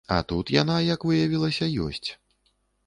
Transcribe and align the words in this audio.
А 0.13 0.15
тут 0.29 0.45
яна, 0.61 0.77
як 0.93 1.05
выявілася, 1.11 1.65
ёсць. 1.91 2.07